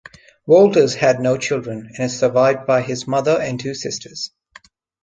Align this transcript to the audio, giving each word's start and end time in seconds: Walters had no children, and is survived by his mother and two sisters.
Walters 0.47 0.95
had 0.95 1.19
no 1.19 1.37
children, 1.37 1.91
and 1.95 2.05
is 2.05 2.17
survived 2.17 2.65
by 2.65 2.81
his 2.81 3.05
mother 3.05 3.39
and 3.39 3.59
two 3.59 3.75
sisters. 3.75 4.31